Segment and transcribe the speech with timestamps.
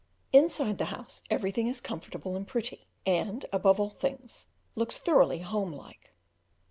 [0.33, 5.71] Inside the house everything is comfortable and pretty, and, above all things, looks thoroughly home
[5.71, 6.11] like.